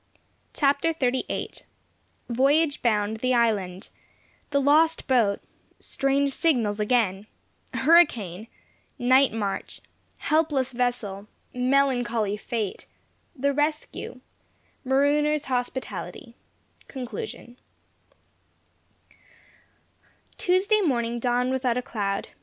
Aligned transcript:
CHAPTER 0.55 0.93
XXXVIII 0.95 1.53
VOYAGE 2.27 2.81
BOUND 2.81 3.17
THE 3.17 3.35
ISLAND 3.35 3.89
THE 4.49 4.59
LOST 4.59 5.05
BOAT 5.05 5.39
STRANGE 5.77 6.31
SIGNALS 6.31 6.79
AGAIN 6.79 7.27
HURRICANE 7.75 8.47
NIGHT 8.97 9.31
MARCH 9.33 9.81
HELPLESS 10.17 10.73
VESSEL 10.73 11.27
MELANCHOLY 11.53 12.35
FATE 12.37 12.87
THE 13.35 13.53
RESCUE 13.53 14.21
MAROONERS' 14.83 15.45
HOSPITALITY 15.45 16.33
CONCLUSION 16.87 17.57
Tuesday 20.39 20.81
morning 20.81 21.19
dawned 21.19 21.51
without 21.51 21.77
a 21.77 21.83
cloud. 21.83 22.29